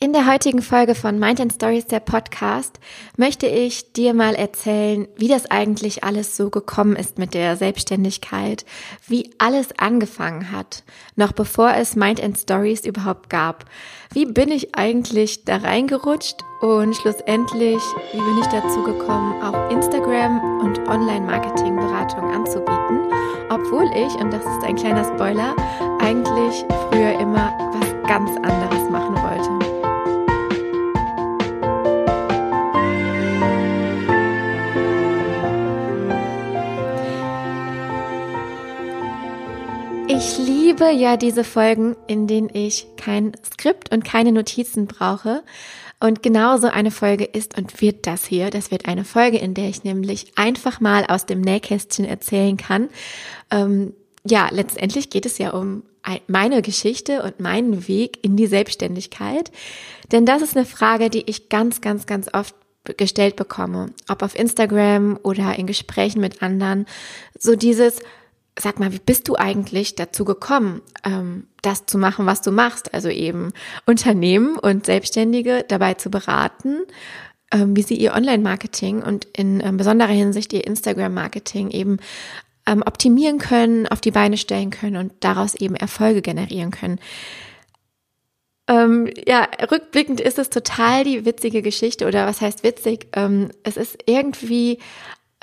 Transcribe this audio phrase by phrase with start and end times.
[0.00, 2.78] In der heutigen Folge von Mind and Stories, der Podcast,
[3.16, 8.64] möchte ich dir mal erzählen, wie das eigentlich alles so gekommen ist mit der Selbstständigkeit,
[9.08, 10.84] wie alles angefangen hat,
[11.16, 13.64] noch bevor es Mind and Stories überhaupt gab.
[14.12, 20.60] Wie bin ich eigentlich da reingerutscht und schlussendlich, wie bin ich dazu gekommen, auch Instagram
[20.60, 23.00] und Online-Marketing-Beratung anzubieten,
[23.50, 25.56] obwohl ich, und das ist ein kleiner Spoiler,
[25.98, 29.67] eigentlich früher immer was ganz anderes machen wollte.
[40.18, 45.44] Ich liebe ja diese Folgen, in denen ich kein Skript und keine Notizen brauche.
[46.00, 48.50] Und genauso eine Folge ist und wird das hier.
[48.50, 52.88] Das wird eine Folge, in der ich nämlich einfach mal aus dem Nähkästchen erzählen kann.
[53.52, 53.94] Ähm,
[54.24, 55.84] ja, letztendlich geht es ja um
[56.26, 59.52] meine Geschichte und meinen Weg in die Selbstständigkeit.
[60.10, 62.56] Denn das ist eine Frage, die ich ganz, ganz, ganz oft
[62.96, 63.92] gestellt bekomme.
[64.08, 66.86] Ob auf Instagram oder in Gesprächen mit anderen.
[67.38, 68.00] So dieses,
[68.58, 72.94] sag mal, wie bist du eigentlich dazu gekommen, ähm, das zu machen, was du machst?
[72.94, 73.52] Also eben
[73.86, 76.78] Unternehmen und Selbstständige dabei zu beraten,
[77.52, 81.98] ähm, wie sie ihr Online-Marketing und in ähm, besonderer Hinsicht ihr Instagram-Marketing eben
[82.66, 87.00] ähm, optimieren können, auf die Beine stellen können und daraus eben Erfolge generieren können.
[88.68, 93.06] Ähm, ja, rückblickend ist es total die witzige Geschichte oder was heißt witzig?
[93.14, 94.78] Ähm, es ist irgendwie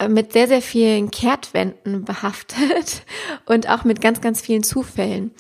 [0.08, 3.04] mit sehr, sehr vielen Kehrtwenden behaftet
[3.46, 5.32] und auch mit ganz, ganz vielen Zufällen.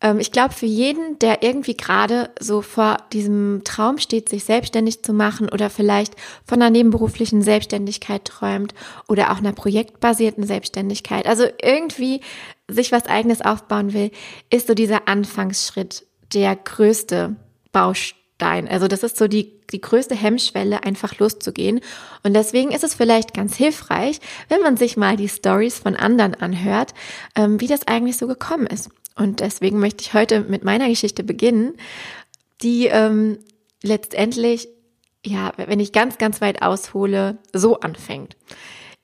[0.00, 5.02] Ähm, ich glaube, für jeden, der irgendwie gerade so vor diesem Traum steht, sich selbstständig
[5.02, 8.74] zu machen oder vielleicht von einer nebenberuflichen Selbstständigkeit träumt
[9.08, 12.20] oder auch einer projektbasierten Selbstständigkeit, also irgendwie
[12.68, 14.10] sich was eigenes aufbauen will,
[14.50, 17.36] ist so dieser Anfangsschritt der größte
[17.72, 18.68] Baustein Stein.
[18.68, 21.80] Also das ist so die, die größte Hemmschwelle, einfach loszugehen.
[22.22, 26.34] Und deswegen ist es vielleicht ganz hilfreich, wenn man sich mal die Stories von anderen
[26.34, 26.94] anhört,
[27.36, 28.90] ähm, wie das eigentlich so gekommen ist.
[29.16, 31.74] Und deswegen möchte ich heute mit meiner Geschichte beginnen,
[32.62, 33.38] die ähm,
[33.82, 34.68] letztendlich,
[35.24, 38.36] ja, wenn ich ganz, ganz weit aushole, so anfängt.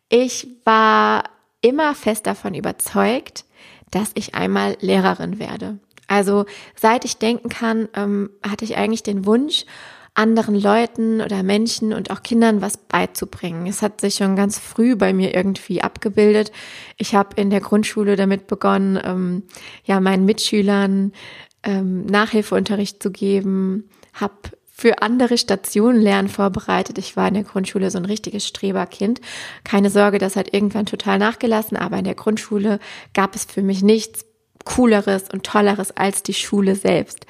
[0.08, 1.24] Ich war
[1.60, 3.44] immer fest davon überzeugt,
[3.92, 5.78] dass ich einmal Lehrerin werde.
[6.10, 6.44] Also
[6.74, 9.64] seit ich denken kann, ähm, hatte ich eigentlich den Wunsch,
[10.14, 13.68] anderen Leuten oder Menschen und auch Kindern was beizubringen.
[13.68, 16.50] Es hat sich schon ganz früh bei mir irgendwie abgebildet.
[16.96, 19.44] Ich habe in der Grundschule damit begonnen, ähm,
[19.84, 21.12] ja meinen Mitschülern
[21.62, 24.34] ähm, Nachhilfeunterricht zu geben, habe
[24.66, 26.98] für andere Stationen Lernen vorbereitet.
[26.98, 29.20] Ich war in der Grundschule so ein richtiges Streberkind.
[29.62, 32.80] Keine Sorge, das hat irgendwann total nachgelassen, aber in der Grundschule
[33.14, 34.24] gab es für mich nichts
[34.64, 37.26] cooleres und tolleres als die Schule selbst.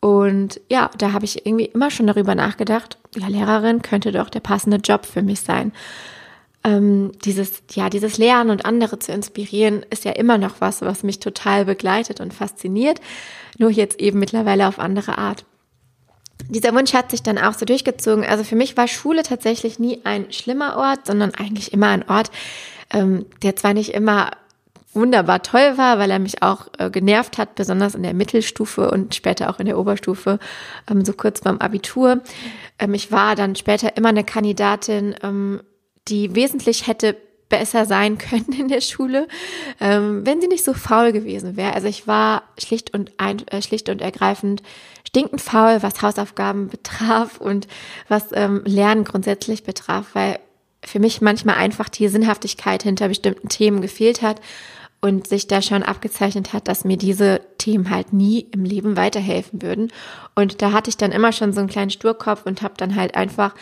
[0.00, 4.40] Und ja, da habe ich irgendwie immer schon darüber nachgedacht, ja, Lehrerin könnte doch der
[4.40, 5.72] passende Job für mich sein.
[6.64, 11.04] Ähm, dieses, ja, dieses Lernen und andere zu inspirieren, ist ja immer noch was, was
[11.04, 13.00] mich total begleitet und fasziniert.
[13.58, 15.44] Nur jetzt eben mittlerweile auf andere Art.
[16.48, 18.24] Dieser Wunsch hat sich dann auch so durchgezogen.
[18.24, 22.30] Also für mich war Schule tatsächlich nie ein schlimmer Ort, sondern eigentlich immer ein Ort,
[22.92, 24.30] ähm, der zwar nicht immer
[24.94, 29.14] wunderbar toll war, weil er mich auch äh, genervt hat, besonders in der Mittelstufe und
[29.14, 30.38] später auch in der Oberstufe,
[30.90, 32.20] ähm, so kurz beim Abitur.
[32.78, 35.62] Ähm, ich war dann später immer eine Kandidatin, ähm,
[36.08, 37.16] die wesentlich hätte
[37.48, 39.28] besser sein können in der Schule,
[39.80, 41.74] ähm, wenn sie nicht so faul gewesen wäre.
[41.74, 44.62] Also ich war schlicht und ein, äh, schlicht und ergreifend
[45.06, 47.68] stinkend faul, was Hausaufgaben betraf und
[48.08, 50.38] was ähm, Lernen grundsätzlich betraf, weil
[50.84, 54.40] für mich manchmal einfach die Sinnhaftigkeit hinter bestimmten Themen gefehlt hat
[55.04, 59.60] und sich da schon abgezeichnet hat, dass mir diese Themen halt nie im Leben weiterhelfen
[59.60, 59.92] würden.
[60.36, 63.16] Und da hatte ich dann immer schon so einen kleinen Sturkopf und habe dann halt
[63.16, 63.52] einfach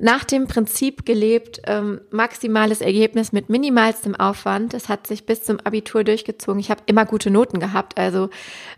[0.00, 4.74] nach dem Prinzip gelebt, ähm, maximales Ergebnis mit minimalstem Aufwand.
[4.74, 6.58] Das hat sich bis zum Abitur durchgezogen.
[6.58, 7.96] Ich habe immer gute Noten gehabt.
[7.96, 8.28] Also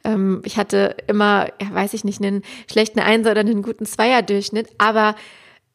[0.04, 4.68] ähm, ich hatte immer, ja, weiß ich nicht, einen schlechten Einser oder einen guten Zweierdurchschnitt,
[4.76, 5.14] aber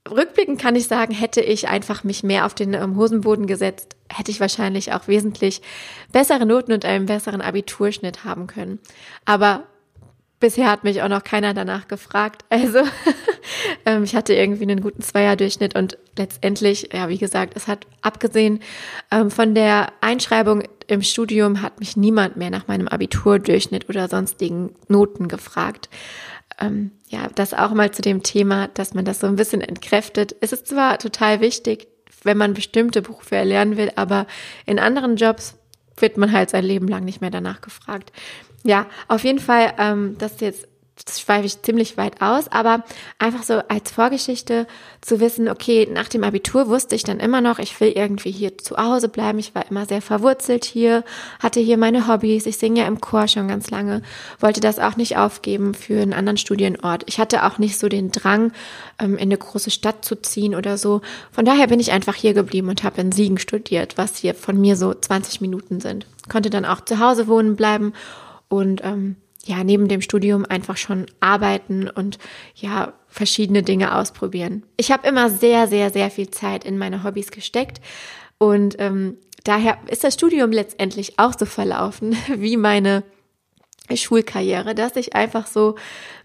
[0.08, 4.32] rückblickend kann ich sagen, hätte ich einfach mich mehr auf den ähm, Hosenboden gesetzt, hätte
[4.32, 5.62] ich wahrscheinlich auch wesentlich
[6.12, 8.80] bessere Noten und einen besseren Abiturschnitt haben können.
[9.26, 9.64] Aber
[10.40, 12.46] bisher hat mich auch noch keiner danach gefragt.
[12.50, 12.80] Also
[13.86, 18.60] ähm, ich hatte irgendwie einen guten Zweierdurchschnitt und letztendlich, ja, wie gesagt, es hat abgesehen
[19.12, 24.74] ähm, von der Einschreibung im Studium hat mich niemand mehr nach meinem Abiturdurchschnitt oder sonstigen
[24.88, 25.90] Noten gefragt
[26.60, 30.36] ähm, ja, das auch mal zu dem Thema, dass man das so ein bisschen entkräftet.
[30.42, 31.88] Es ist zwar total wichtig,
[32.24, 34.28] wenn man bestimmte Berufe erlernen will, aber
[34.66, 35.56] in anderen Jobs
[35.98, 38.12] wird man halt sein Leben lang nicht mehr danach gefragt.
[38.64, 40.68] Ja, auf jeden Fall, ähm, das jetzt
[41.08, 42.84] schweife ich ziemlich weit aus, aber
[43.20, 44.68] einfach so als Vorgeschichte
[45.02, 48.58] zu wissen, okay, nach dem Abitur wusste ich dann immer noch, ich will irgendwie hier
[48.58, 49.40] zu Hause bleiben.
[49.40, 51.04] Ich war immer sehr verwurzelt hier,
[51.40, 52.46] hatte hier meine Hobbys.
[52.46, 54.02] Ich singe ja im Chor schon ganz lange,
[54.40, 57.04] wollte das auch nicht aufgeben für einen anderen Studienort.
[57.06, 58.52] Ich hatte auch nicht so den Drang,
[59.00, 61.02] ähm, in eine große Stadt zu ziehen oder so.
[61.32, 64.60] Von daher bin ich einfach hier geblieben und habe in Siegen studiert, was hier von
[64.60, 66.06] mir so 20 Minuten sind.
[66.30, 67.94] Konnte dann auch zu Hause wohnen bleiben
[68.50, 69.16] und ähm,
[69.48, 72.18] ja, neben dem Studium einfach schon arbeiten und
[72.56, 74.64] ja, verschiedene Dinge ausprobieren.
[74.76, 77.82] Ich habe immer sehr, sehr, sehr viel Zeit in meine Hobbys gesteckt
[78.38, 83.04] und ähm, daher ist das Studium letztendlich auch so verlaufen wie meine
[83.94, 85.76] Schulkarriere, dass ich einfach so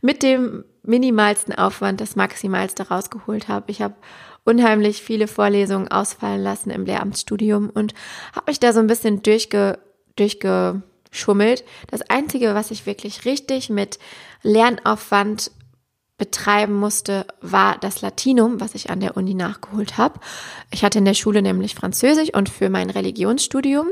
[0.00, 3.70] mit dem minimalsten Aufwand das Maximalste rausgeholt habe.
[3.70, 3.94] Ich habe
[4.44, 7.94] unheimlich viele Vorlesungen ausfallen lassen im Lehramtsstudium und
[8.34, 9.78] habe mich da so ein bisschen durchge,
[10.16, 11.64] durchge schummelt.
[11.88, 14.00] Das Einzige, was ich wirklich richtig mit
[14.42, 15.52] Lernaufwand
[16.18, 20.20] betreiben musste, war das Latinum, was ich an der Uni nachgeholt habe.
[20.70, 23.88] Ich hatte in der Schule nämlich Französisch und für mein Religionsstudium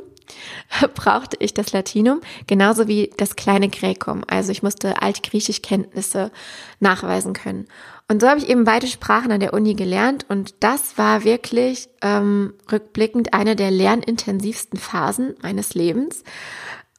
[0.94, 4.22] brauchte ich das Latinum, genauso wie das kleine Gräkum.
[4.28, 6.30] Also ich musste Altgriechisch-Kenntnisse
[6.78, 7.66] nachweisen können.
[8.08, 11.88] Und so habe ich eben beide Sprachen an der Uni gelernt und das war wirklich
[12.02, 16.24] ähm, rückblickend eine der lernintensivsten Phasen meines Lebens.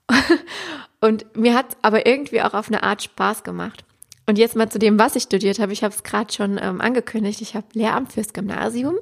[1.02, 3.84] und mir hat aber irgendwie auch auf eine Art Spaß gemacht.
[4.28, 5.74] Und jetzt mal zu dem, was ich studiert habe.
[5.74, 7.42] Ich habe es gerade schon ähm, angekündigt.
[7.42, 8.96] Ich habe Lehramt fürs Gymnasium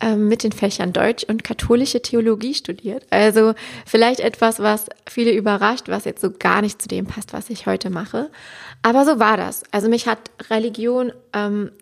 [0.00, 3.04] ähm, mit den Fächern Deutsch und katholische Theologie studiert.
[3.10, 7.50] Also vielleicht etwas, was viele überrascht, was jetzt so gar nicht zu dem passt, was
[7.50, 8.30] ich heute mache.
[8.82, 9.64] Aber so war das.
[9.72, 11.72] Also mich hat Religion ähm,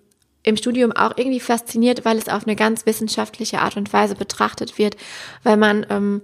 [0.42, 4.78] im Studium auch irgendwie fasziniert, weil es auf eine ganz wissenschaftliche Art und Weise betrachtet
[4.78, 4.96] wird,
[5.42, 6.22] weil man ähm,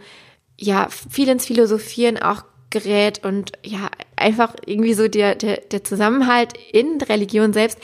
[0.61, 6.53] ja viel ins Philosophieren auch gerät und ja, einfach irgendwie so der, der, der Zusammenhalt
[6.73, 7.79] in Religion selbst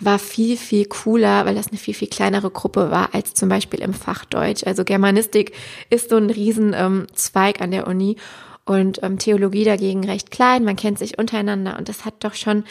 [0.00, 3.80] war viel, viel cooler, weil das eine viel, viel kleinere Gruppe war als zum Beispiel
[3.80, 4.64] im Fach Deutsch.
[4.66, 5.52] Also Germanistik
[5.90, 8.16] ist so ein riesen ähm, an der Uni
[8.64, 12.64] und ähm, Theologie dagegen recht klein, man kennt sich untereinander und das hat doch schon,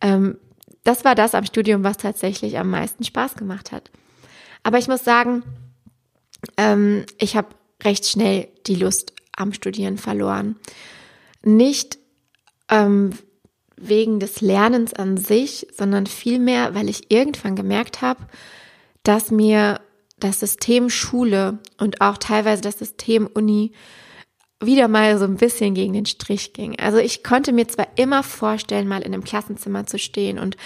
[0.00, 0.38] ähm,
[0.84, 3.90] das war das am Studium, was tatsächlich am meisten Spaß gemacht hat.
[4.62, 5.42] Aber ich muss sagen,
[6.56, 7.48] ähm, ich habe
[7.82, 10.56] recht schnell die Lust am Studieren verloren.
[11.42, 11.98] Nicht
[12.70, 13.10] ähm,
[13.76, 18.26] wegen des Lernens an sich, sondern vielmehr, weil ich irgendwann gemerkt habe,
[19.02, 19.80] dass mir
[20.18, 23.72] das System Schule und auch teilweise das System Uni
[24.60, 26.78] wieder mal so ein bisschen gegen den Strich ging.
[26.78, 30.56] Also ich konnte mir zwar immer vorstellen, mal in einem Klassenzimmer zu stehen und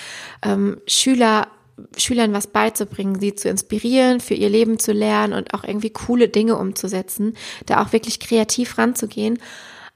[0.43, 1.49] ähm, Schüler
[1.97, 6.29] Schülern was beizubringen, sie zu inspirieren, für ihr Leben zu lernen und auch irgendwie coole
[6.29, 7.35] Dinge umzusetzen,
[7.67, 9.38] da auch wirklich kreativ ranzugehen.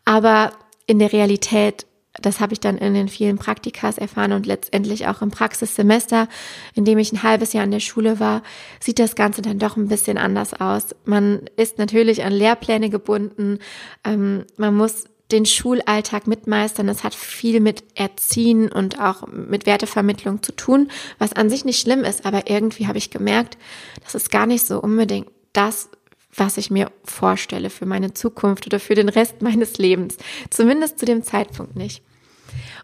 [0.04, 0.52] Aber
[0.86, 1.86] in der Realität,
[2.20, 6.28] das habe ich dann in den vielen Praktikas erfahren und letztendlich auch im Praxissemester,
[6.74, 8.42] in dem ich ein halbes Jahr in der Schule war,
[8.80, 10.94] sieht das Ganze dann doch ein bisschen anders aus.
[11.04, 13.58] Man ist natürlich an Lehrpläne gebunden,
[14.04, 16.86] ähm, man muss den Schulalltag mitmeistern.
[16.86, 21.80] Das hat viel mit Erziehen und auch mit Wertevermittlung zu tun, was an sich nicht
[21.80, 22.26] schlimm ist.
[22.26, 23.56] Aber irgendwie habe ich gemerkt,
[24.02, 25.88] das ist gar nicht so unbedingt das,
[26.36, 30.16] was ich mir vorstelle für meine Zukunft oder für den Rest meines Lebens.
[30.50, 32.02] Zumindest zu dem Zeitpunkt nicht.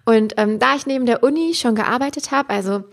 [0.07, 2.85] Und ähm, da ich neben der Uni schon gearbeitet habe, also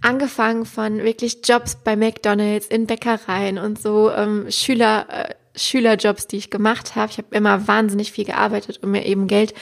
[0.00, 6.36] angefangen von wirklich Jobs bei McDonald's, in Bäckereien und so ähm, Schüler, äh, Schülerjobs, die
[6.36, 7.10] ich gemacht habe.
[7.10, 9.54] Ich habe immer wahnsinnig viel gearbeitet, um mir eben Geld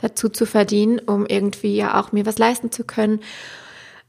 [0.00, 3.20] dazu zu verdienen, um irgendwie ja auch mir was leisten zu können.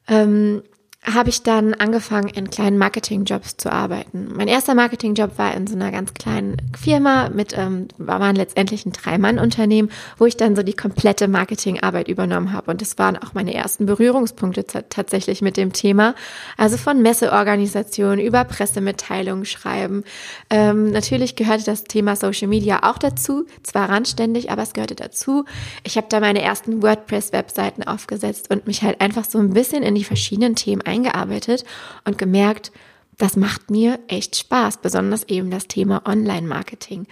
[0.08, 0.64] Ähm,
[1.04, 4.30] habe ich dann angefangen, in kleinen Marketingjobs zu arbeiten.
[4.36, 8.86] Mein erster Marketingjob war in so einer ganz kleinen Firma mit, ähm, war man letztendlich
[8.86, 9.90] ein Drei-Mann-Unternehmen,
[10.20, 12.70] wo ich dann so die komplette Marketingarbeit übernommen habe.
[12.70, 16.14] Und das waren auch meine ersten Berührungspunkte tatsächlich mit dem Thema.
[16.56, 20.04] Also von Messeorganisation über Pressemitteilungen schreiben.
[20.52, 25.46] Ähm, natürlich gehörte das Thema Social Media auch dazu, zwar randständig, aber es gehörte dazu.
[25.84, 29.96] Ich habe da meine ersten WordPress-Webseiten aufgesetzt und mich halt einfach so ein bisschen in
[29.96, 31.64] die verschiedenen Themen eingearbeitet
[32.06, 32.72] und gemerkt,
[33.18, 37.08] das macht mir echt Spaß, besonders eben das Thema Online-Marketing.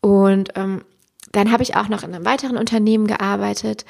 [0.00, 0.84] Und ähm,
[1.32, 3.84] dann habe ich auch noch in einem weiteren Unternehmen gearbeitet,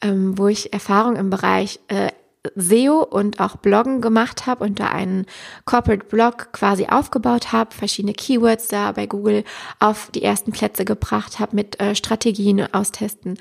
[0.00, 2.10] ähm, wo ich Erfahrung im Bereich äh,
[2.56, 5.26] SEO und auch Bloggen gemacht habe und da einen
[5.64, 9.44] Corporate Blog quasi aufgebaut habe, verschiedene Keywords da bei Google
[9.78, 13.38] auf die ersten Plätze gebracht habe mit äh, Strategien austesten.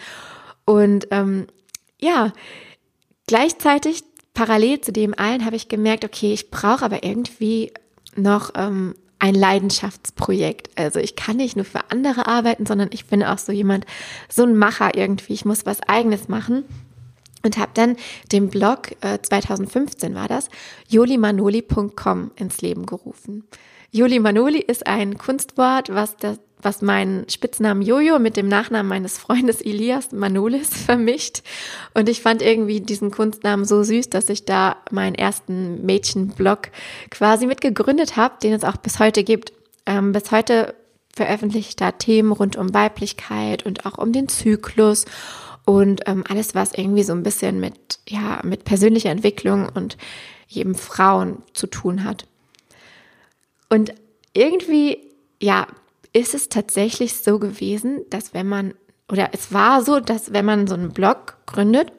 [0.66, 1.48] Und ähm,
[2.00, 2.32] ja,
[3.28, 7.72] gleichzeitig parallel zu dem allen habe ich gemerkt, okay, ich brauche aber irgendwie
[8.16, 10.70] noch ähm, ein Leidenschaftsprojekt.
[10.76, 13.86] Also ich kann nicht nur für andere arbeiten, sondern ich bin auch so jemand,
[14.30, 15.34] so ein Macher irgendwie.
[15.34, 16.66] Ich muss was eigenes machen.
[17.44, 17.98] und habe dann
[18.32, 20.50] den Blog, äh, 2015 war das,
[20.90, 23.46] jolimanoli.com ins Leben gerufen.
[23.92, 29.18] Joli Manoli ist ein Kunstwort, was, das, was meinen Spitznamen Jojo mit dem Nachnamen meines
[29.18, 31.42] Freundes Elias Manolis vermischt.
[31.94, 36.70] Und ich fand irgendwie diesen Kunstnamen so süß, dass ich da meinen ersten Mädchenblog
[37.10, 39.54] quasi mit gegründet habe, den es auch bis heute gibt.
[39.86, 40.76] Ähm, bis heute
[41.14, 45.06] veröffentliche ich da Themen rund um Weiblichkeit und auch um den Zyklus
[45.66, 49.98] und ähm, alles, was irgendwie so ein bisschen mit, ja, mit persönlicher Entwicklung und
[50.48, 52.26] jedem Frauen zu tun hat.
[53.70, 53.94] Und
[54.34, 54.98] irgendwie,
[55.42, 55.68] ja,
[56.14, 58.74] ist es tatsächlich so gewesen, dass wenn man,
[59.10, 61.92] oder es war so, dass wenn man so einen Blog gründet,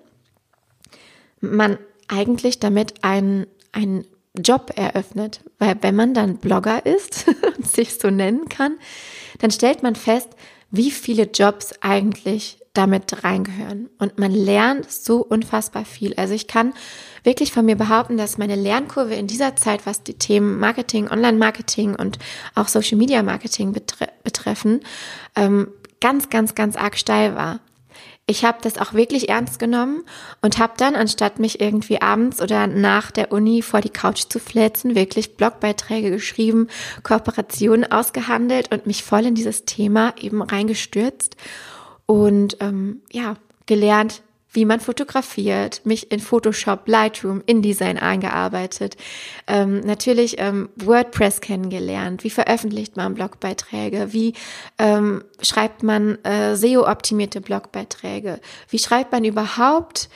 [1.40, 1.78] man
[2.08, 5.40] eigentlich damit einen, einen Job eröffnet.
[5.58, 7.26] Weil wenn man dann Blogger ist
[7.56, 8.76] und sich so nennen kann,
[9.40, 10.30] dann stellt man fest,
[10.70, 13.90] wie viele Jobs eigentlich damit reingehören.
[13.98, 16.14] Und man lernt so unfassbar viel.
[16.14, 16.72] Also ich kann
[17.22, 21.94] wirklich von mir behaupten, dass meine Lernkurve in dieser Zeit, was die Themen Marketing, Online-Marketing
[21.94, 22.18] und
[22.54, 24.80] auch Social-Media-Marketing betre betreffen,
[25.36, 25.68] ähm,
[26.00, 27.60] ganz, ganz, ganz arg steil war.
[28.26, 30.04] Ich habe das auch wirklich ernst genommen
[30.40, 34.38] und habe dann, anstatt mich irgendwie abends oder nach der Uni vor die Couch zu
[34.38, 36.68] flätzen, wirklich Blogbeiträge geschrieben,
[37.02, 41.36] Kooperationen ausgehandelt und mich voll in dieses Thema eben reingestürzt
[42.12, 48.98] und ähm, ja, gelernt, wie man fotografiert, mich in Photoshop, Lightroom, InDesign eingearbeitet,
[49.46, 54.34] ähm, natürlich ähm, WordPress kennengelernt, wie veröffentlicht man Blogbeiträge, wie
[54.76, 60.10] ähm, schreibt man äh, SEO-optimierte Blogbeiträge, wie schreibt man überhaupt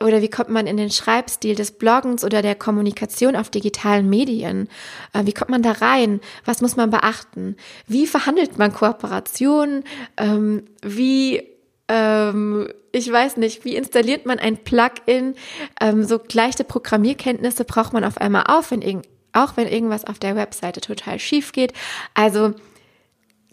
[0.00, 4.68] oder wie kommt man in den Schreibstil des Bloggens oder der Kommunikation auf digitalen Medien?
[5.12, 6.20] Äh, wie kommt man da rein?
[6.44, 7.56] Was muss man beachten?
[7.86, 9.84] Wie verhandelt man Kooperationen?
[10.18, 11.42] Ähm, wie
[11.88, 15.34] ähm, ich weiß nicht, wie installiert man ein Plugin?
[15.80, 20.36] Ähm, so leichte Programmierkenntnisse braucht man auf einmal auf, wenn auch wenn irgendwas auf der
[20.36, 21.72] Webseite total schief geht.
[22.14, 22.54] Also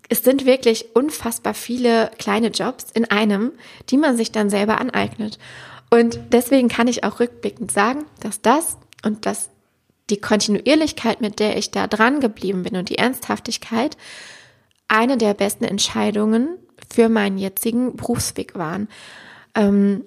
[0.10, 3.52] es sind wirklich unfassbar viele kleine Jobs in einem,
[3.90, 5.40] die man sich dann selber aneignet.
[5.94, 9.50] Und deswegen kann ich auch rückblickend sagen, dass das und dass
[10.10, 13.96] die Kontinuierlichkeit, mit der ich da dran geblieben bin und die Ernsthaftigkeit
[14.88, 16.58] eine der besten Entscheidungen
[16.92, 18.88] für meinen jetzigen Berufsweg waren.
[19.54, 20.04] Ähm,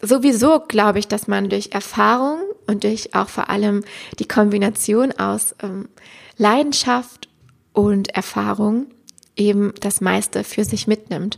[0.00, 2.38] sowieso glaube ich, dass man durch Erfahrung
[2.68, 3.82] und durch auch vor allem
[4.20, 5.88] die Kombination aus ähm,
[6.36, 7.28] Leidenschaft
[7.72, 8.86] und Erfahrung
[9.34, 11.36] eben das meiste für sich mitnimmt.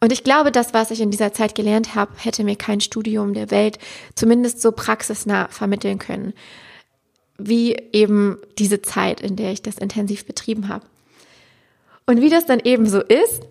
[0.00, 3.34] Und ich glaube, das, was ich in dieser Zeit gelernt habe, hätte mir kein Studium
[3.34, 3.78] der Welt
[4.14, 6.34] zumindest so praxisnah vermitteln können,
[7.36, 10.86] wie eben diese Zeit, in der ich das intensiv betrieben habe.
[12.06, 13.42] Und wie das dann eben so ist,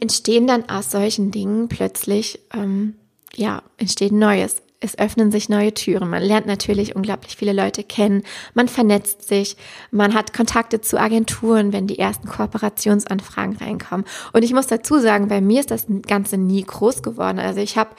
[0.00, 2.94] entstehen dann aus solchen Dingen plötzlich, ähm,
[3.34, 4.62] ja, entsteht Neues.
[4.84, 6.10] Es öffnen sich neue Türen.
[6.10, 8.22] Man lernt natürlich unglaublich viele Leute kennen.
[8.52, 9.56] Man vernetzt sich.
[9.90, 14.04] Man hat Kontakte zu Agenturen, wenn die ersten Kooperationsanfragen reinkommen.
[14.34, 17.38] Und ich muss dazu sagen, bei mir ist das Ganze nie groß geworden.
[17.38, 17.90] Also ich habe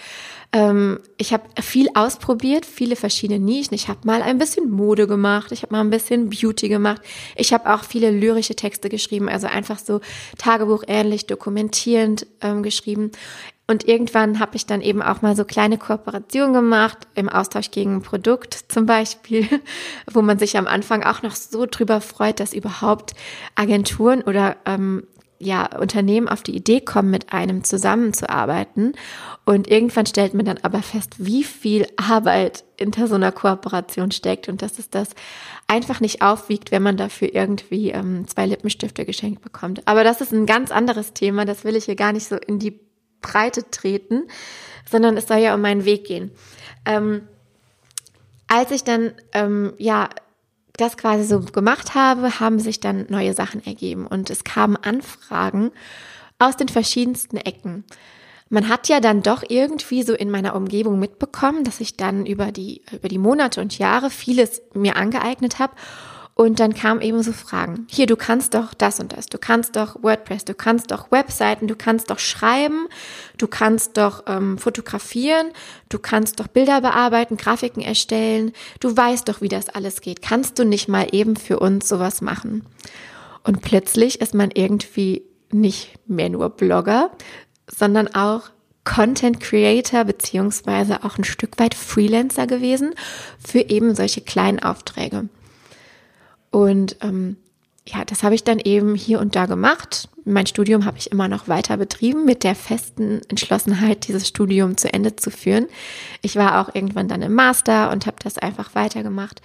[0.51, 3.73] ähm, ich habe viel ausprobiert, viele verschiedene Nischen.
[3.73, 7.01] Ich habe mal ein bisschen Mode gemacht, ich habe mal ein bisschen Beauty gemacht.
[7.35, 10.01] Ich habe auch viele lyrische Texte geschrieben, also einfach so
[10.37, 13.11] Tagebuchähnlich dokumentierend ähm, geschrieben.
[13.67, 17.95] Und irgendwann habe ich dann eben auch mal so kleine Kooperationen gemacht, im Austausch gegen
[17.95, 19.47] ein Produkt zum Beispiel,
[20.11, 23.13] wo man sich am Anfang auch noch so drüber freut, dass überhaupt
[23.55, 25.07] Agenturen oder ähm,
[25.37, 28.93] ja, Unternehmen auf die Idee kommen, mit einem zusammenzuarbeiten.
[29.45, 34.47] Und irgendwann stellt man dann aber fest, wie viel Arbeit hinter so einer Kooperation steckt
[34.47, 35.09] und dass es das
[35.67, 39.85] einfach nicht aufwiegt, wenn man dafür irgendwie ähm, zwei Lippenstifte geschenkt bekommt.
[39.87, 42.59] Aber das ist ein ganz anderes Thema, das will ich hier gar nicht so in
[42.59, 42.79] die
[43.21, 44.23] Breite treten,
[44.89, 46.31] sondern es soll ja um meinen Weg gehen.
[46.85, 47.27] Ähm,
[48.47, 50.09] als ich dann ähm, ja
[50.73, 55.71] das quasi so gemacht habe, haben sich dann neue Sachen ergeben und es kamen Anfragen
[56.37, 57.85] aus den verschiedensten Ecken.
[58.49, 62.51] Man hat ja dann doch irgendwie so in meiner Umgebung mitbekommen, dass ich dann über
[62.51, 65.73] die, über die Monate und Jahre vieles mir angeeignet habe
[66.37, 67.87] und dann kamen eben so Fragen.
[67.89, 69.27] Hier, du kannst doch das und das.
[69.27, 72.87] Du kannst doch WordPress, du kannst doch Webseiten, du kannst doch schreiben,
[73.37, 75.47] du kannst doch ähm, fotografieren,
[75.87, 78.51] du kannst doch Bilder bearbeiten, Grafiken erstellen.
[78.81, 80.21] Du weißt doch, wie das alles geht.
[80.21, 82.65] Kannst du nicht mal eben für uns sowas machen?
[83.43, 87.11] Und plötzlich ist man irgendwie nicht mehr nur Blogger,
[87.67, 88.49] sondern auch
[88.83, 92.93] Content Creator beziehungsweise auch ein Stück weit Freelancer gewesen
[93.39, 95.29] für eben solche kleinen Aufträge.
[96.55, 97.35] Und ähm,
[97.85, 101.27] ja, das habe ich dann eben hier und da gemacht, mein Studium habe ich immer
[101.27, 105.67] noch weiter betrieben mit der festen Entschlossenheit, dieses Studium zu Ende zu führen.
[106.21, 109.41] Ich war auch irgendwann dann im Master und habe das einfach weitergemacht,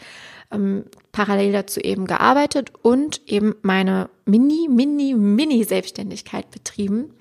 [0.53, 7.13] ähm, parallel dazu eben gearbeitet und eben meine Mini, Mini, Mini-Selbstständigkeit betrieben.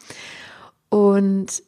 [0.89, 1.63] Und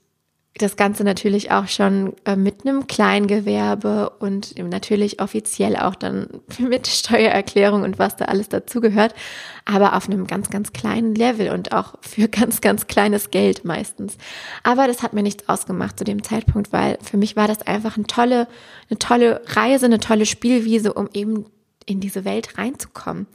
[0.58, 6.28] das Ganze natürlich auch schon äh, mit einem Kleingewerbe und natürlich offiziell auch dann
[6.60, 9.16] mit Steuererklärung und was da alles dazugehört,
[9.66, 14.18] aber auf einem ganz, ganz kleinen Level und auch für ganz, ganz kleines Geld meistens.
[14.64, 17.96] Aber das hat mir nichts ausgemacht zu dem Zeitpunkt, weil für mich war das einfach
[17.96, 18.48] eine tolle,
[18.90, 21.46] eine tolle Reise, eine tolle Spielwiese, um eben
[21.86, 23.26] in diese Welt reinzukommen.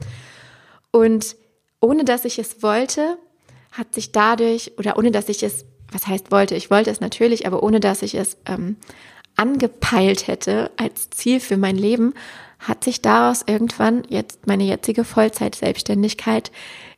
[0.91, 1.35] Und
[1.81, 3.17] ohne dass ich es wollte,
[3.71, 7.47] hat sich dadurch oder ohne dass ich es was heißt wollte, ich wollte es natürlich,
[7.47, 8.77] aber ohne dass ich es ähm,
[9.35, 12.13] angepeilt hätte als Ziel für mein Leben,
[12.59, 16.51] hat sich daraus irgendwann jetzt meine jetzige Vollzeit-Selbstständigkeit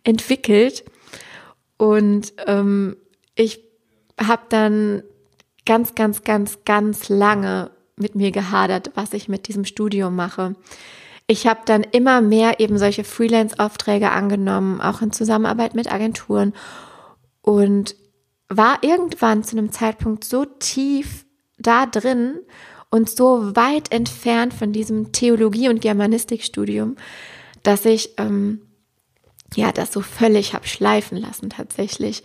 [0.03, 0.85] entwickelt.
[1.77, 2.95] Und ähm,
[3.35, 3.59] ich
[4.19, 5.03] habe dann
[5.65, 10.55] ganz, ganz, ganz, ganz lange mit mir gehadert, was ich mit diesem Studium mache.
[11.27, 16.53] Ich habe dann immer mehr eben solche Freelance-Aufträge angenommen, auch in Zusammenarbeit mit Agenturen.
[17.41, 17.95] Und
[18.49, 21.25] war irgendwann zu einem Zeitpunkt so tief
[21.57, 22.39] da drin
[22.89, 26.95] und so weit entfernt von diesem Theologie- und Germanistikstudium,
[27.61, 28.61] dass ich ähm,
[29.55, 32.23] ja das so völlig hab schleifen lassen tatsächlich.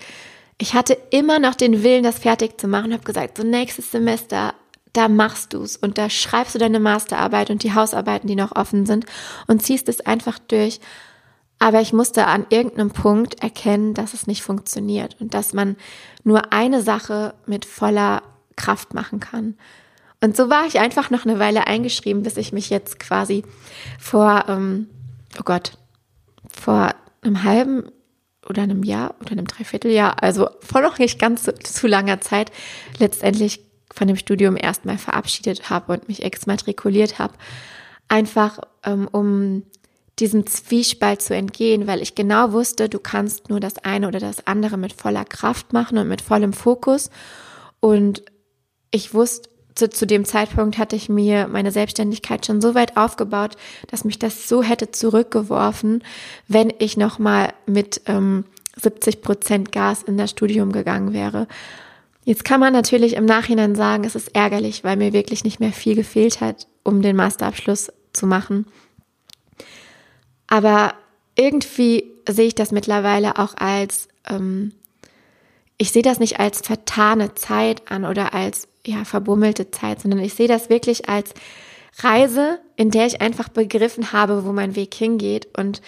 [0.57, 4.55] Ich hatte immer noch den Willen, das fertig zu machen, habe gesagt, so nächstes Semester,
[4.93, 8.87] da machst du's und da schreibst du deine Masterarbeit und die Hausarbeiten, die noch offen
[8.87, 9.05] sind
[9.47, 10.81] und ziehst es einfach durch.
[11.59, 15.77] Aber ich musste an irgendeinem Punkt erkennen, dass es nicht funktioniert und dass man
[16.23, 18.23] nur eine Sache mit voller
[18.57, 19.57] Kraft machen kann.
[20.21, 23.45] Und so war ich einfach noch eine Weile eingeschrieben, bis ich mich jetzt quasi
[23.99, 24.89] vor, ähm,
[25.39, 25.73] oh Gott,
[26.51, 27.91] vor einem halben
[28.49, 32.53] oder einem Jahr oder einem Dreivierteljahr, also vor noch nicht ganz zu, zu langer Zeit,
[32.99, 33.61] letztendlich
[33.93, 37.35] von dem Studium erstmal verabschiedet habe und mich exmatrikuliert habe.
[38.09, 39.63] Einfach ähm, um
[40.19, 44.47] diesem Zwiespalt zu entgehen, weil ich genau wusste, du kannst nur das eine oder das
[44.47, 47.11] andere mit voller Kraft machen und mit vollem Fokus.
[47.81, 48.23] Und
[48.91, 53.57] ich wusste, zu, zu dem Zeitpunkt hatte ich mir meine Selbstständigkeit schon so weit aufgebaut,
[53.89, 56.05] dass mich das so hätte zurückgeworfen,
[56.47, 58.45] wenn ich nochmal mit ähm,
[58.81, 61.49] 70 Prozent Gas in das Studium gegangen wäre.
[62.25, 65.73] Jetzt kann man natürlich im Nachhinein sagen, es ist ärgerlich, weil mir wirklich nicht mehr
[65.73, 68.67] viel gefehlt hat, um den Masterabschluss zu machen.
[70.55, 70.95] Aber
[71.35, 74.71] irgendwie sehe ich das mittlerweile auch als, ähm,
[75.79, 80.35] ich sehe das nicht als vertane Zeit an oder als ja verbummelte Zeit, sondern ich
[80.35, 81.35] sehe das wirklich als
[81.99, 85.83] Reise, in der ich einfach begriffen habe, wo mein Weg hingeht und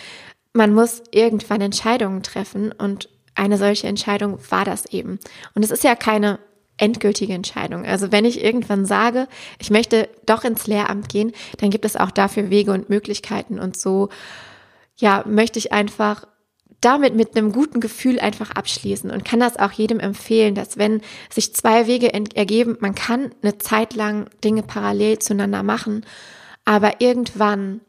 [0.52, 5.20] man muss irgendwann Entscheidungen treffen und eine solche Entscheidung war das eben.
[5.54, 6.40] Und es ist ja keine
[6.78, 7.86] endgültige Entscheidung.
[7.86, 12.10] Also wenn ich irgendwann sage, ich möchte doch ins Lehramt gehen, dann gibt es auch
[12.10, 14.08] dafür Wege und Möglichkeiten und so
[14.96, 16.26] ja, möchte ich einfach
[16.80, 21.00] damit mit einem guten Gefühl einfach abschließen und kann das auch jedem empfehlen, dass wenn
[21.30, 26.04] sich zwei Wege ergeben, man kann eine Zeit lang Dinge parallel zueinander machen,
[26.64, 27.80] aber irgendwann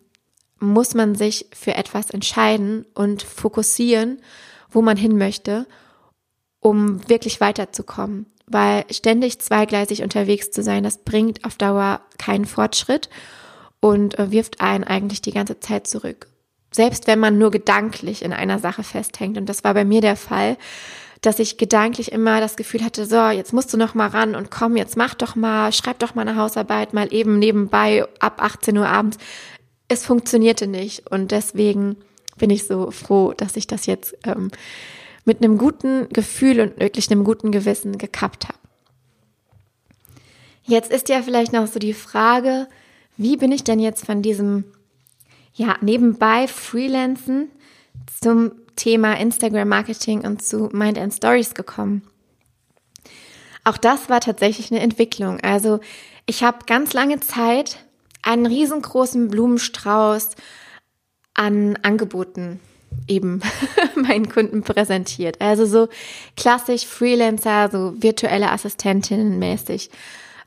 [0.60, 4.20] muss man sich für etwas entscheiden und fokussieren,
[4.70, 5.68] wo man hin möchte,
[6.60, 8.26] um wirklich weiterzukommen.
[8.48, 13.10] Weil ständig zweigleisig unterwegs zu sein, das bringt auf Dauer keinen Fortschritt
[13.82, 16.28] und äh, wirft einen eigentlich die ganze Zeit zurück.
[16.78, 19.36] Selbst wenn man nur gedanklich in einer Sache festhängt.
[19.36, 20.58] Und das war bei mir der Fall,
[21.22, 24.52] dass ich gedanklich immer das Gefühl hatte, so, jetzt musst du noch mal ran und
[24.52, 28.78] komm, jetzt mach doch mal, schreib doch mal eine Hausarbeit mal eben nebenbei ab 18
[28.78, 29.18] Uhr abends.
[29.88, 31.10] Es funktionierte nicht.
[31.10, 31.96] Und deswegen
[32.38, 34.52] bin ich so froh, dass ich das jetzt ähm,
[35.26, 38.60] mit einem guten Gefühl und wirklich einem guten Gewissen gekappt habe.
[40.64, 42.68] Jetzt ist ja vielleicht noch so die Frage,
[43.18, 44.66] wie bin ich denn jetzt von diesem
[45.58, 47.50] ja, nebenbei Freelancen
[48.22, 52.04] zum Thema Instagram Marketing und zu Mind and Stories gekommen.
[53.64, 55.40] Auch das war tatsächlich eine Entwicklung.
[55.42, 55.80] Also
[56.28, 57.78] ich habe ganz lange Zeit
[58.22, 60.36] einen riesengroßen Blumenstrauß
[61.34, 62.60] an Angeboten
[63.08, 63.42] eben
[63.96, 65.42] meinen Kunden präsentiert.
[65.42, 65.88] Also so
[66.36, 69.90] klassisch Freelancer, so virtuelle Assistentinnen mäßig.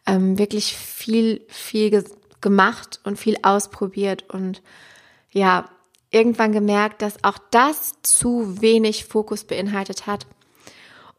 [0.06, 2.04] Ähm, wirklich viel, viel
[2.40, 4.62] gemacht und viel ausprobiert und
[5.32, 5.68] ja,
[6.10, 10.26] irgendwann gemerkt, dass auch das zu wenig Fokus beinhaltet hat.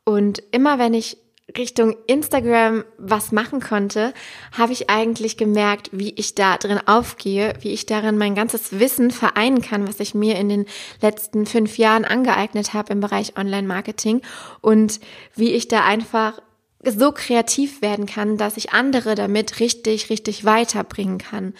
[0.03, 1.17] Und immer wenn ich
[1.57, 4.13] Richtung Instagram was machen konnte,
[4.57, 9.11] habe ich eigentlich gemerkt, wie ich da drin aufgehe, wie ich darin mein ganzes Wissen
[9.11, 10.65] vereinen kann, was ich mir in den
[11.01, 14.21] letzten fünf Jahren angeeignet habe im Bereich Online-Marketing
[14.61, 14.99] und
[15.35, 16.41] wie ich da einfach
[16.83, 21.53] so kreativ werden kann, dass ich andere damit richtig, richtig weiterbringen kann.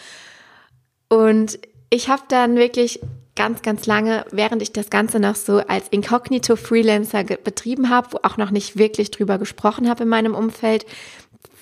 [1.10, 1.60] Und
[1.92, 3.02] ich habe dann wirklich
[3.36, 8.38] ganz, ganz lange, während ich das Ganze noch so als Inkognito-Freelancer betrieben habe, wo auch
[8.38, 10.86] noch nicht wirklich drüber gesprochen habe in meinem Umfeld.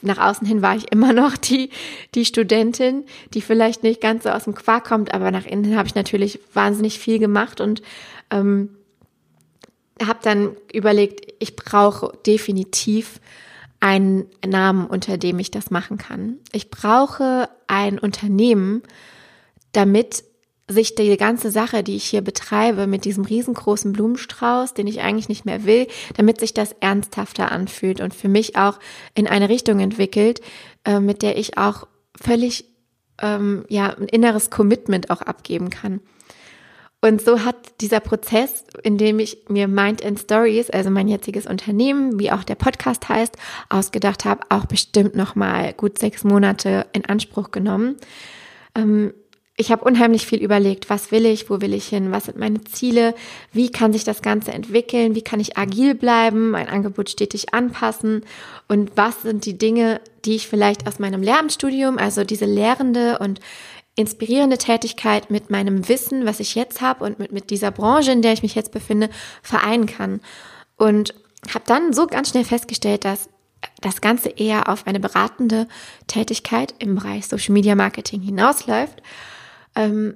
[0.01, 1.71] Nach außen hin war ich immer noch die,
[2.15, 5.87] die Studentin, die vielleicht nicht ganz so aus dem Quark kommt, aber nach innen habe
[5.87, 7.81] ich natürlich wahnsinnig viel gemacht und
[8.29, 8.69] ähm,
[10.01, 13.19] habe dann überlegt, ich brauche definitiv
[13.79, 16.37] einen Namen, unter dem ich das machen kann.
[16.51, 18.83] Ich brauche ein Unternehmen,
[19.71, 20.23] damit
[20.69, 25.29] sich die ganze Sache, die ich hier betreibe, mit diesem riesengroßen Blumenstrauß, den ich eigentlich
[25.29, 28.79] nicht mehr will, damit sich das ernsthafter anfühlt und für mich auch
[29.15, 30.41] in eine Richtung entwickelt,
[30.85, 31.87] äh, mit der ich auch
[32.19, 32.65] völlig
[33.21, 36.01] ähm, ja ein inneres Commitment auch abgeben kann.
[37.01, 41.45] Und so hat dieser Prozess, in dem ich mir Mind and Stories, also mein jetziges
[41.45, 43.37] Unternehmen, wie auch der Podcast heißt,
[43.69, 47.95] ausgedacht habe, auch bestimmt noch mal gut sechs Monate in Anspruch genommen.
[48.75, 49.13] Ähm,
[49.59, 52.63] ich habe unheimlich viel überlegt, was will ich, wo will ich hin, was sind meine
[52.63, 53.13] Ziele,
[53.51, 58.23] wie kann sich das Ganze entwickeln, wie kann ich agil bleiben, mein Angebot stetig anpassen
[58.69, 63.41] und was sind die Dinge, die ich vielleicht aus meinem Lehramtsstudium, also diese lehrende und
[63.97, 68.21] inspirierende Tätigkeit mit meinem Wissen, was ich jetzt habe und mit, mit dieser Branche, in
[68.21, 69.09] der ich mich jetzt befinde,
[69.43, 70.21] vereinen kann.
[70.77, 71.13] Und
[71.53, 73.27] habe dann so ganz schnell festgestellt, dass
[73.81, 75.67] das Ganze eher auf eine beratende
[76.07, 79.01] Tätigkeit im Bereich Social Media Marketing hinausläuft
[79.75, 80.15] ähm,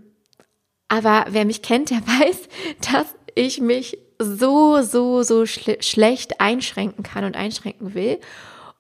[0.88, 2.48] aber wer mich kennt, der weiß,
[2.92, 8.20] dass ich mich so, so, so schl schlecht einschränken kann und einschränken will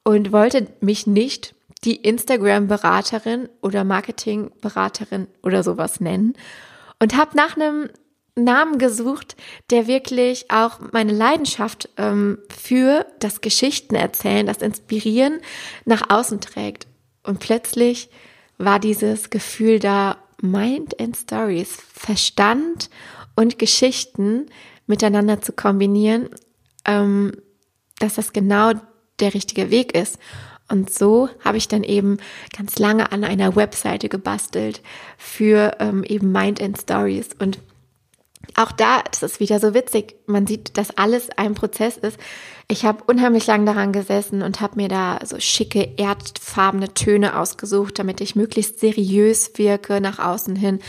[0.03, 6.33] und wollte mich nicht die Instagram-Beraterin oder Marketing-Beraterin oder sowas nennen
[6.99, 7.89] und habe nach einem
[8.35, 9.35] Namen gesucht,
[9.69, 15.39] der wirklich auch meine Leidenschaft ähm, für das Geschichten erzählen, das Inspirieren
[15.85, 16.87] nach außen trägt.
[17.23, 18.09] Und plötzlich
[18.57, 22.89] war dieses Gefühl da, Mind and Stories, Verstand
[23.35, 24.47] und Geschichten
[24.87, 26.29] miteinander zu kombinieren,
[26.85, 27.31] ähm,
[27.99, 28.73] dass das genau
[29.19, 30.19] der richtige Weg ist.
[30.69, 32.17] Und so habe ich dann eben
[32.55, 34.81] ganz lange an einer Webseite gebastelt
[35.17, 37.29] für ähm, eben Mind and Stories.
[37.39, 37.59] Und
[38.55, 42.17] auch da, das ist wieder so witzig, man sieht, dass alles ein Prozess ist.
[42.67, 47.99] Ich habe unheimlich lang daran gesessen und habe mir da so schicke erdfarbene Töne ausgesucht,
[47.99, 50.79] damit ich möglichst seriös wirke nach außen hin.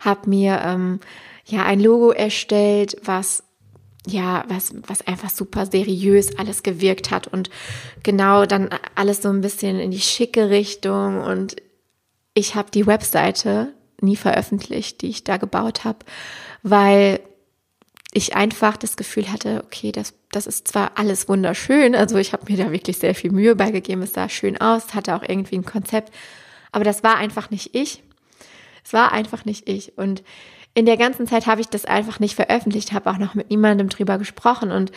[0.00, 1.00] Habe mir ähm,
[1.44, 3.44] ja ein Logo erstellt, was
[4.06, 7.50] ja, was, was einfach super seriös alles gewirkt hat und
[8.02, 11.56] genau dann alles so ein bisschen in die schicke Richtung und
[12.32, 15.98] ich habe die Webseite nie veröffentlicht, die ich da gebaut habe
[16.62, 17.20] weil
[18.12, 22.50] ich einfach das Gefühl hatte, okay, das, das ist zwar alles wunderschön, also ich habe
[22.50, 25.64] mir da wirklich sehr viel Mühe beigegeben, es sah schön aus, hatte auch irgendwie ein
[25.64, 26.12] Konzept,
[26.72, 28.02] aber das war einfach nicht ich.
[28.84, 29.98] Es war einfach nicht ich.
[29.98, 30.22] Und
[30.72, 33.88] in der ganzen Zeit habe ich das einfach nicht veröffentlicht, habe auch noch mit niemandem
[33.88, 34.92] drüber gesprochen und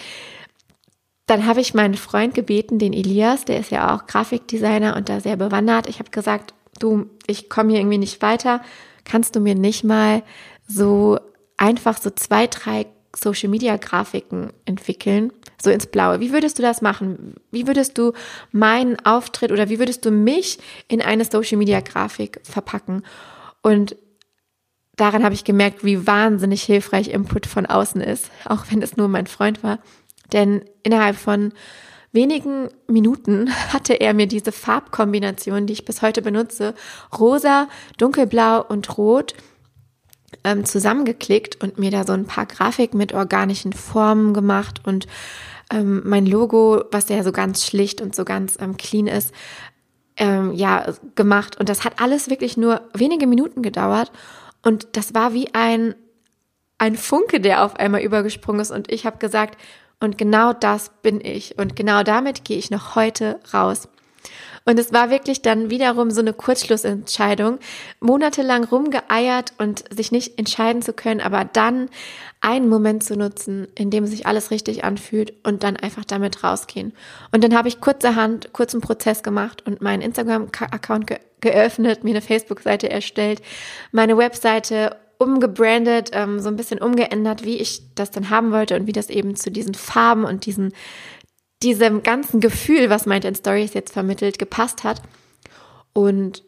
[1.25, 5.21] dann habe ich meinen Freund gebeten, den Elias, der ist ja auch Grafikdesigner und da
[5.21, 5.87] sehr bewandert.
[5.87, 8.61] Ich habe gesagt, du, ich komme hier irgendwie nicht weiter.
[9.05, 10.23] Kannst du mir nicht mal
[10.67, 11.19] so
[11.55, 16.19] einfach so zwei, drei Social Media Grafiken entwickeln, so ins Blaue.
[16.19, 17.35] Wie würdest du das machen?
[17.51, 18.13] Wie würdest du
[18.51, 23.03] meinen Auftritt oder wie würdest du mich in eine Social Media Grafik verpacken?
[23.61, 23.95] Und
[24.95, 29.07] daran habe ich gemerkt, wie wahnsinnig hilfreich Input von außen ist, auch wenn es nur
[29.07, 29.79] mein Freund war.
[30.31, 31.53] Denn innerhalb von
[32.11, 36.75] wenigen Minuten hatte er mir diese Farbkombination, die ich bis heute benutze,
[37.17, 39.33] rosa, dunkelblau und rot
[40.43, 45.07] ähm, zusammengeklickt und mir da so ein paar Grafiken mit organischen Formen gemacht und
[45.71, 49.33] ähm, mein Logo, was ja so ganz schlicht und so ganz ähm, clean ist,
[50.17, 51.57] ähm, ja, gemacht.
[51.59, 54.11] Und das hat alles wirklich nur wenige Minuten gedauert.
[54.61, 55.95] Und das war wie ein,
[56.77, 58.71] ein Funke, der auf einmal übergesprungen ist.
[58.71, 59.57] Und ich habe gesagt,
[59.99, 61.57] und genau das bin ich.
[61.57, 63.87] Und genau damit gehe ich noch heute raus.
[64.65, 67.59] Und es war wirklich dann wiederum so eine Kurzschlussentscheidung,
[67.99, 71.89] monatelang rumgeeiert und sich nicht entscheiden zu können, aber dann
[72.41, 76.93] einen Moment zu nutzen, in dem sich alles richtig anfühlt und dann einfach damit rausgehen.
[77.31, 82.21] Und dann habe ich kurzerhand kurzen Prozess gemacht und meinen Instagram-Account ge geöffnet, mir eine
[82.21, 83.41] Facebook-Seite erstellt,
[83.91, 88.85] meine Webseite umgebrandet, ähm, so ein bisschen umgeändert, wie ich das dann haben wollte und
[88.85, 90.71] wie das eben zu diesen Farben und diesen
[91.63, 95.01] diesem ganzen Gefühl, was Mind and Stories jetzt vermittelt, gepasst hat.
[95.93, 96.43] Und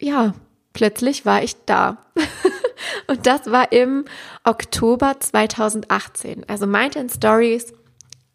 [0.00, 0.34] ja,
[0.72, 1.98] plötzlich war ich da.
[3.06, 4.04] Und das war im
[4.44, 6.48] Oktober 2018.
[6.48, 7.72] Also Mind and Stories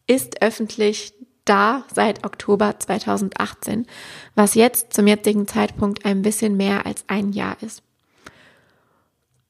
[0.08, 1.14] ist öffentlich
[1.46, 3.86] da seit Oktober 2018,
[4.36, 7.84] was jetzt zum jetzigen Zeitpunkt ein bisschen mehr als ein Jahr ist.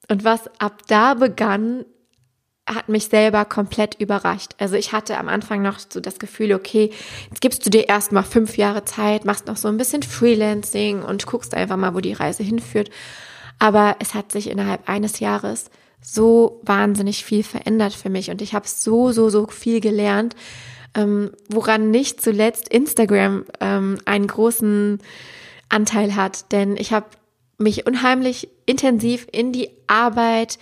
[0.09, 1.85] Und was ab da begann,
[2.65, 4.51] hat mich selber komplett überrascht.
[4.57, 6.91] Also ich hatte am Anfang noch so das Gefühl, okay,
[7.29, 11.25] jetzt gibst du dir erstmal fünf Jahre Zeit, machst noch so ein bisschen Freelancing und
[11.25, 12.89] guckst einfach mal, wo die Reise hinführt.
[13.59, 15.69] Aber es hat sich innerhalb eines Jahres
[16.01, 20.35] so wahnsinnig viel verändert für mich und ich habe so, so, so viel gelernt,
[20.95, 24.99] ähm, woran nicht zuletzt Instagram ähm, einen großen
[25.69, 26.51] Anteil hat.
[26.51, 27.07] Denn ich habe
[27.57, 30.59] mich unheimlich intensiv in die Arbeit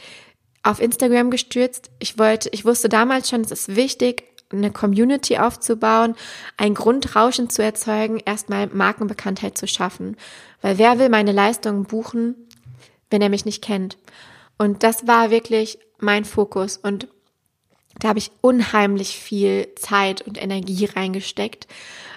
[0.63, 1.91] auf Instagram gestürzt.
[1.99, 6.15] Ich wollte, ich wusste damals schon, es ist wichtig, eine Community aufzubauen,
[6.57, 10.17] ein Grundrauschen zu erzeugen, erstmal Markenbekanntheit zu schaffen.
[10.61, 12.35] Weil wer will meine Leistungen buchen,
[13.09, 13.97] wenn er mich nicht kennt?
[14.57, 16.77] Und das war wirklich mein Fokus.
[16.77, 17.07] Und
[17.99, 21.67] da habe ich unheimlich viel Zeit und Energie reingesteckt.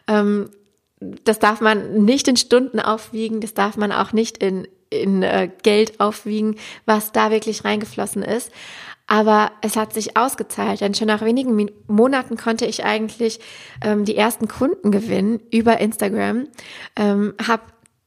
[0.08, 0.50] Ähm,
[1.24, 4.66] das darf man nicht in Stunden aufwiegen, das darf man auch nicht in,
[5.02, 8.50] in äh, Geld aufwiegen, was da wirklich reingeflossen ist.
[9.06, 13.38] Aber es hat sich ausgezahlt, denn schon nach wenigen Monaten konnte ich eigentlich
[13.82, 16.48] ähm, die ersten Kunden gewinnen über Instagram,
[16.96, 17.64] ähm, habe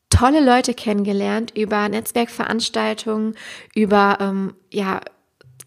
[0.09, 3.35] tolle Leute kennengelernt über Netzwerkveranstaltungen,
[3.75, 5.01] über ähm, ja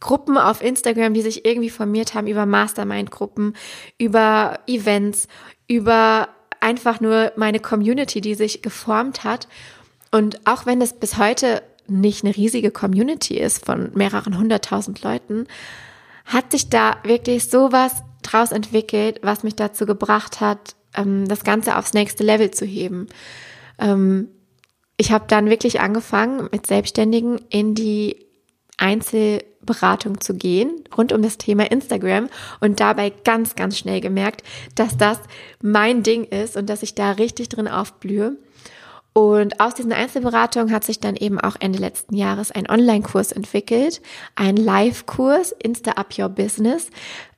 [0.01, 3.55] Gruppen auf Instagram, die sich irgendwie formiert haben, über Mastermind-Gruppen,
[3.99, 5.29] über Events,
[5.69, 6.29] über
[6.61, 9.47] einfach nur meine Community, die sich geformt hat.
[10.11, 15.47] Und auch wenn es bis heute nicht eine riesige Community ist von mehreren hunderttausend Leuten,
[16.25, 21.77] hat sich da wirklich sowas draus entwickelt, was mich dazu gebracht hat, ähm, das Ganze
[21.77, 23.09] aufs nächste Level zu heben.
[23.79, 24.29] Ähm,
[24.97, 28.27] ich habe dann wirklich angefangen, mit Selbstständigen in die
[28.77, 32.29] Einzelberatung zu gehen rund um das Thema Instagram
[32.61, 34.43] und dabei ganz, ganz schnell gemerkt,
[34.75, 35.19] dass das
[35.63, 38.37] mein Ding ist und dass ich da richtig drin aufblühe.
[39.13, 44.01] Und aus diesen Einzelberatungen hat sich dann eben auch Ende letzten Jahres ein Online-Kurs entwickelt,
[44.37, 46.87] ein Live-Kurs Insta Up Your Business,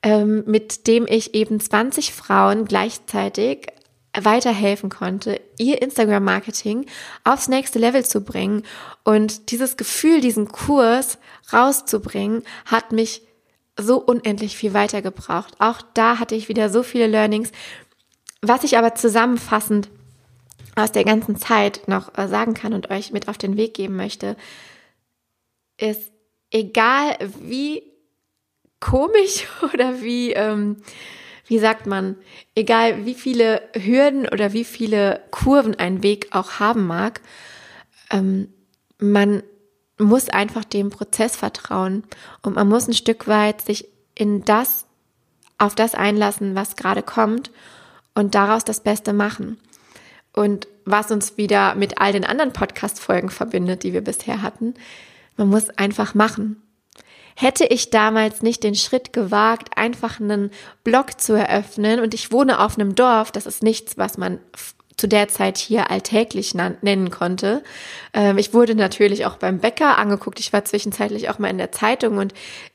[0.03, 3.67] ähm, mit dem ich eben 20 Frauen gleichzeitig
[4.15, 6.85] weiterhelfen konnte, ihr Instagram-Marketing
[7.23, 8.63] aufs nächste Level zu bringen.
[9.03, 11.17] Und dieses Gefühl, diesen Kurs
[11.51, 13.23] rauszubringen, hat mich
[13.79, 15.55] so unendlich viel weitergebracht.
[15.57, 17.51] Auch da hatte ich wieder so viele Learnings.
[18.41, 19.89] Was ich aber zusammenfassend
[20.75, 23.95] aus der ganzen Zeit noch äh, sagen kann und euch mit auf den Weg geben
[23.95, 24.35] möchte,
[25.77, 26.11] ist,
[26.51, 27.83] egal wie
[28.79, 30.77] komisch oder wie, ähm,
[31.47, 32.15] wie sagt man,
[32.55, 37.21] egal wie viele Hürden oder wie viele Kurven ein Weg auch haben mag,
[38.11, 38.53] ähm,
[38.99, 39.43] man
[39.99, 42.03] muss einfach dem Prozess vertrauen
[42.41, 44.85] und man muss ein Stück weit sich in das,
[45.57, 47.51] auf das einlassen, was gerade kommt
[48.15, 49.59] und daraus das Beste machen.
[50.33, 54.73] Und was uns wieder mit all den anderen Podcast-Folgen verbindet, die wir bisher hatten,
[55.37, 56.61] man muss einfach machen.
[57.35, 60.51] Hätte ich damals nicht den Schritt gewagt, einfach einen
[60.83, 64.39] Blog zu eröffnen und ich wohne auf einem Dorf, das ist nichts, was man
[64.97, 67.63] zu der Zeit hier alltäglich nennen konnte.
[68.13, 70.39] Ähm, ich wurde natürlich auch beim Bäcker angeguckt.
[70.39, 72.33] Ich war zwischenzeitlich auch mal in der Zeitung und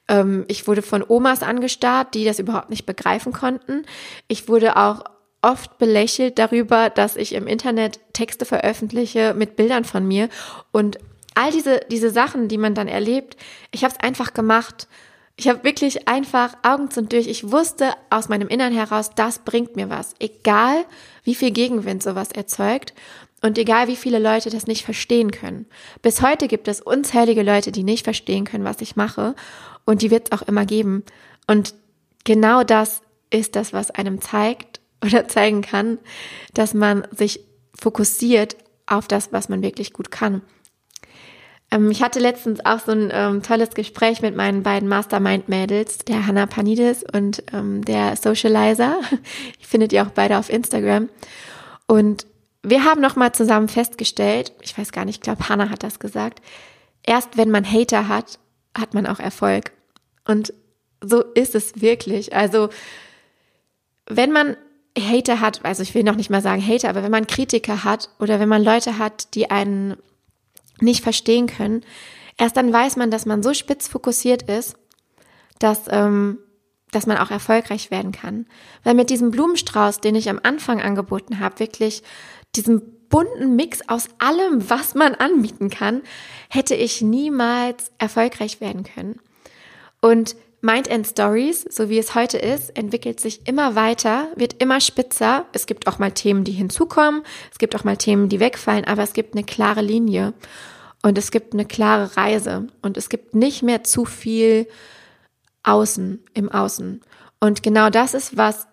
[0.08, 3.84] ähm, ich wurde von Omas angestarrt, die das überhaupt nicht begreifen konnten.
[4.26, 5.04] Ich wurde auch
[5.42, 10.28] oft belächelt darüber, dass ich im Internet Texte veröffentliche mit Bildern von mir
[10.72, 10.98] und
[11.34, 13.36] all diese diese Sachen, die man dann erlebt.
[13.70, 14.88] Ich habe es einfach gemacht.
[15.36, 17.28] Ich habe wirklich einfach Augen zum durch.
[17.28, 20.84] Ich wusste aus meinem Innern heraus, das bringt mir was, egal
[21.22, 22.92] wie viel Gegenwind sowas erzeugt
[23.40, 25.66] und egal wie viele Leute das nicht verstehen können.
[26.02, 29.36] Bis heute gibt es unzählige Leute, die nicht verstehen können, was ich mache
[29.84, 31.04] und die wird es auch immer geben.
[31.46, 31.74] Und
[32.24, 35.98] genau das ist das, was einem zeigt, oder zeigen kann,
[36.54, 37.40] dass man sich
[37.78, 38.56] fokussiert
[38.86, 40.42] auf das, was man wirklich gut kann.
[41.70, 46.26] Ähm, ich hatte letztens auch so ein ähm, tolles Gespräch mit meinen beiden Mastermind-Mädels, der
[46.26, 48.98] Hannah Panidis und ähm, der Socializer.
[49.60, 51.10] Ich findet ihr auch beide auf Instagram.
[51.86, 52.26] Und
[52.62, 56.40] wir haben nochmal zusammen festgestellt, ich weiß gar nicht, ich glaube, Hannah hat das gesagt,
[57.02, 58.38] erst wenn man Hater hat,
[58.76, 59.72] hat man auch Erfolg.
[60.26, 60.54] Und
[61.02, 62.34] so ist es wirklich.
[62.34, 62.70] Also,
[64.06, 64.56] wenn man
[64.96, 68.10] Hater hat, also ich will noch nicht mal sagen Hater, aber wenn man Kritiker hat
[68.18, 69.96] oder wenn man Leute hat, die einen
[70.80, 71.82] nicht verstehen können,
[72.36, 74.76] erst dann weiß man, dass man so spitz fokussiert ist,
[75.58, 76.38] dass ähm,
[76.90, 78.46] dass man auch erfolgreich werden kann.
[78.82, 82.02] Weil mit diesem Blumenstrauß, den ich am Anfang angeboten habe, wirklich
[82.56, 86.02] diesem bunten Mix aus allem, was man anbieten kann,
[86.48, 89.20] hätte ich niemals erfolgreich werden können.
[90.00, 94.80] Und Mind and Stories, so wie es heute ist, entwickelt sich immer weiter, wird immer
[94.80, 95.46] spitzer.
[95.52, 99.02] Es gibt auch mal Themen, die hinzukommen, es gibt auch mal Themen, die wegfallen, aber
[99.02, 100.34] es gibt eine klare Linie
[101.02, 104.66] und es gibt eine klare Reise und es gibt nicht mehr zu viel
[105.62, 107.02] Außen im Außen.
[107.40, 108.66] Und genau das ist, was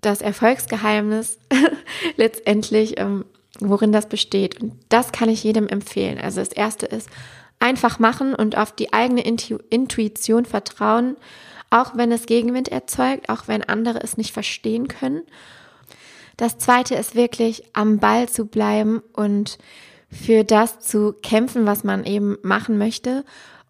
[0.00, 1.38] das Erfolgsgeheimnis
[2.16, 3.26] letztendlich, ähm,
[3.60, 4.62] worin das besteht.
[4.62, 6.18] Und das kann ich jedem empfehlen.
[6.18, 7.10] Also das erste ist,
[7.60, 11.16] einfach machen und auf die eigene Intu Intuition vertrauen,
[11.70, 15.22] auch wenn es Gegenwind erzeugt, auch wenn andere es nicht verstehen können.
[16.36, 19.58] Das zweite ist wirklich am Ball zu bleiben und
[20.10, 23.24] für das zu kämpfen, was man eben machen möchte.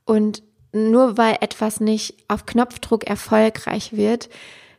[0.04, 4.28] Und nur weil etwas nicht auf Knopfdruck erfolgreich wird,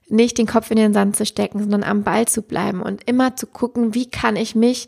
[0.08, 3.36] nicht den Kopf in den Sand zu stecken, sondern am Ball zu bleiben und immer
[3.36, 4.88] zu gucken, wie kann ich mich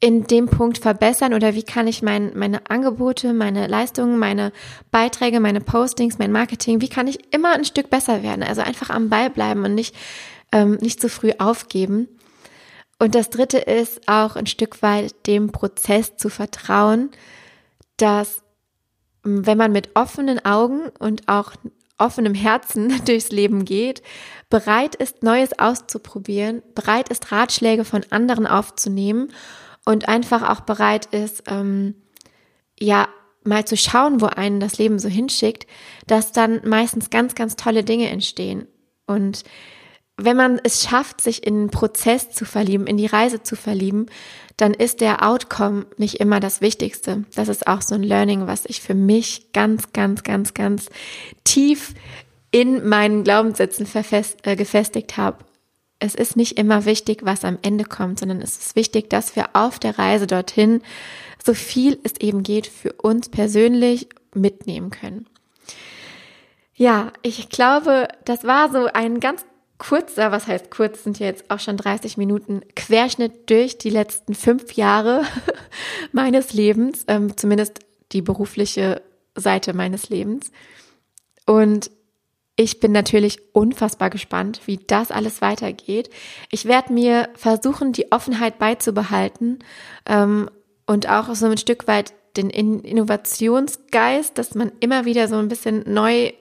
[0.00, 4.50] in dem Punkt verbessern oder wie kann ich mein, meine Angebote, meine Leistungen, meine
[4.90, 8.42] Beiträge, meine Postings, mein Marketing, wie kann ich immer ein Stück besser werden?
[8.42, 9.94] Also einfach am Ball bleiben und nicht,
[10.52, 12.08] ähm, nicht zu früh aufgeben.
[12.98, 17.10] Und das dritte ist auch ein Stück weit dem Prozess zu vertrauen,
[17.98, 18.42] dass
[19.26, 21.52] ähm, wenn man mit offenen Augen und auch
[21.98, 24.02] offenem Herzen durchs Leben geht,
[24.48, 29.30] bereit ist, Neues auszuprobieren, bereit ist, Ratschläge von anderen aufzunehmen
[29.84, 31.94] und einfach auch bereit ist, ähm,
[32.78, 33.08] ja,
[33.44, 35.66] mal zu schauen, wo einen das Leben so hinschickt,
[36.06, 38.66] dass dann meistens ganz, ganz tolle Dinge entstehen.
[39.06, 39.44] Und
[40.16, 44.06] wenn man es schafft, sich in den Prozess zu verlieben, in die Reise zu verlieben,
[44.58, 47.24] dann ist der Outcome nicht immer das Wichtigste.
[47.34, 50.90] Das ist auch so ein Learning, was ich für mich ganz, ganz, ganz, ganz
[51.44, 51.94] tief
[52.50, 53.86] in meinen Glaubenssätzen
[54.42, 55.38] äh, gefestigt habe
[56.00, 59.50] es ist nicht immer wichtig, was am Ende kommt, sondern es ist wichtig, dass wir
[59.52, 60.82] auf der Reise dorthin
[61.44, 65.26] so viel es eben geht für uns persönlich mitnehmen können.
[66.74, 69.44] Ja, ich glaube, das war so ein ganz
[69.76, 74.34] kurzer, was heißt kurz, sind ja jetzt auch schon 30 Minuten Querschnitt durch die letzten
[74.34, 75.24] fünf Jahre
[76.12, 77.80] meines Lebens, ähm, zumindest
[78.12, 79.02] die berufliche
[79.34, 80.50] Seite meines Lebens.
[81.46, 81.90] Und
[82.60, 86.10] ich bin natürlich unfassbar gespannt, wie das alles weitergeht.
[86.50, 89.60] Ich werde mir versuchen, die Offenheit beizubehalten
[90.04, 90.50] ähm,
[90.86, 95.90] und auch so ein Stück weit den Innovationsgeist, dass man immer wieder so ein bisschen
[95.90, 96.34] neu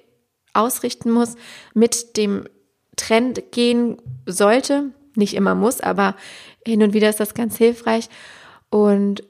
[0.54, 1.36] ausrichten muss,
[1.74, 2.50] mit dem
[2.98, 4.92] Trend gehen sollte.
[5.16, 6.18] Nicht immer muss, aber
[6.68, 8.10] hin und wieder ist das ganz hilfreich.
[8.70, 9.24] Und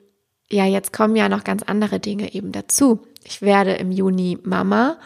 [0.50, 3.04] ja, jetzt kommen ja noch ganz andere Dinge eben dazu.
[3.24, 4.98] Ich werde im Juni Mama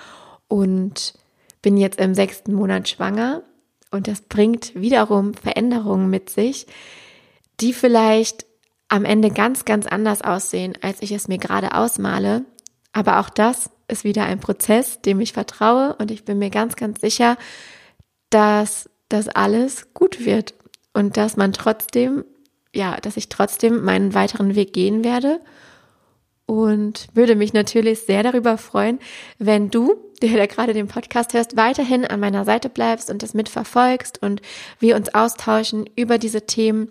[0.47, 1.15] und
[1.63, 3.41] bin jetzt im sechsten Monat schwanger
[3.89, 6.67] und das bringt wiederum Veränderungen mit sich,
[7.59, 8.45] die vielleicht
[8.89, 12.45] am Ende ganz, ganz anders aussehen, als ich es mir gerade ausmale.
[12.91, 16.75] Aber auch das ist wieder ein Prozess, dem ich vertraue und ich bin mir ganz,
[16.75, 17.37] ganz sicher,
[18.29, 20.53] dass das alles gut wird
[20.93, 22.25] und dass man trotzdem,
[22.73, 25.39] ja, dass ich trotzdem meinen weiteren Weg gehen werde
[26.45, 28.99] und würde mich natürlich sehr darüber freuen,
[29.39, 29.95] wenn du,
[30.29, 34.41] der da gerade den Podcast hörst, weiterhin an meiner Seite bleibst und das mitverfolgst und
[34.79, 36.89] wir uns austauschen über diese Themen.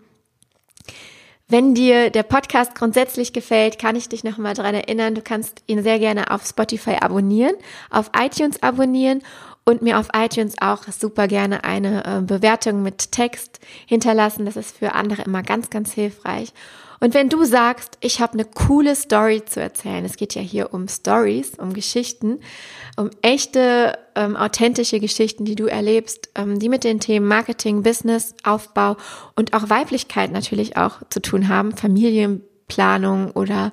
[1.49, 5.83] Wenn dir der Podcast grundsätzlich gefällt, kann ich dich nochmal daran erinnern, du kannst ihn
[5.83, 7.55] sehr gerne auf Spotify abonnieren,
[7.91, 9.23] auf iTunes abonnieren
[9.65, 14.47] und mir auf iTunes auch super gerne eine äh, Bewertung mit Text hinterlassen.
[14.47, 16.53] Das ist für andere immer ganz, ganz hilfreich.
[17.03, 20.73] Und wenn du sagst, ich habe eine coole Story zu erzählen, es geht ja hier
[20.73, 22.39] um Stories, um Geschichten,
[22.97, 28.37] um echte, ähm, authentische Geschichten, die du erlebst, ähm, die mit den Themen Marketing, Business,
[28.45, 28.97] Aufbau
[29.35, 33.73] und auch Weiblichkeit natürlich auch zu tun haben, Familienplanung oder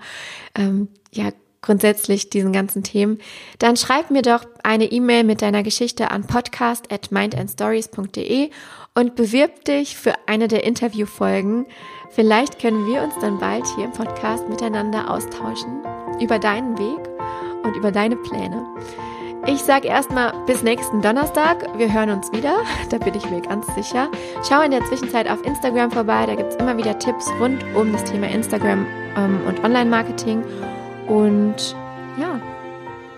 [0.56, 1.30] ähm, ja
[1.62, 3.20] grundsätzlich diesen ganzen Themen,
[3.60, 8.50] dann schreib mir doch eine E-Mail mit deiner Geschichte an podcast at mindandstories.de
[8.96, 11.66] und bewirb dich für eine der Interviewfolgen.
[12.10, 15.84] Vielleicht können wir uns dann bald hier im Podcast miteinander austauschen
[16.20, 17.00] über deinen Weg
[17.64, 18.66] und über deine Pläne.
[19.46, 21.66] Ich sage erstmal bis nächsten Donnerstag.
[21.78, 22.58] Wir hören uns wieder,
[22.90, 24.10] da bin ich mir ganz sicher.
[24.48, 27.92] Schau in der Zwischenzeit auf Instagram vorbei, da gibt es immer wieder Tipps rund um
[27.94, 30.44] das Thema Instagram ähm, und Online-Marketing.
[31.08, 31.76] Und
[32.20, 32.40] ja,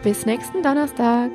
[0.03, 1.31] bis nächsten Donnerstag.